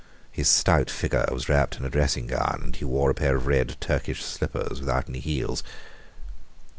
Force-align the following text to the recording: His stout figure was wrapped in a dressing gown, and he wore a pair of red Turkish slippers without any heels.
His 0.31 0.49
stout 0.49 0.89
figure 0.89 1.27
was 1.31 1.47
wrapped 1.47 1.77
in 1.77 1.85
a 1.85 1.89
dressing 1.91 2.25
gown, 2.25 2.61
and 2.63 2.75
he 2.75 2.83
wore 2.85 3.11
a 3.11 3.13
pair 3.13 3.35
of 3.35 3.45
red 3.45 3.77
Turkish 3.79 4.23
slippers 4.25 4.79
without 4.79 5.07
any 5.07 5.19
heels. 5.19 5.61